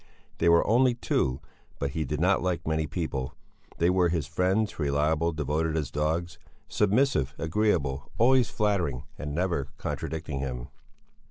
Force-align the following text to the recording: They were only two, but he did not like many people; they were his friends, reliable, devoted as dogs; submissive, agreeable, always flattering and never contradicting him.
They 0.39 0.49
were 0.49 0.65
only 0.65 0.95
two, 0.95 1.41
but 1.77 1.91
he 1.91 2.05
did 2.05 2.19
not 2.19 2.41
like 2.41 2.65
many 2.67 2.87
people; 2.87 3.35
they 3.77 3.91
were 3.91 4.09
his 4.09 4.25
friends, 4.25 4.79
reliable, 4.79 5.31
devoted 5.31 5.77
as 5.77 5.91
dogs; 5.91 6.39
submissive, 6.67 7.35
agreeable, 7.37 8.09
always 8.17 8.49
flattering 8.49 9.03
and 9.19 9.35
never 9.35 9.67
contradicting 9.77 10.39
him. 10.39 10.69